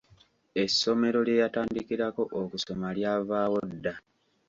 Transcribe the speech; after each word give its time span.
Essomero 0.63 1.19
lye 1.27 1.35
yatandikirako 1.43 2.21
okusoma 2.41 2.87
lyavaawo 2.97 3.59
dda. 3.71 3.93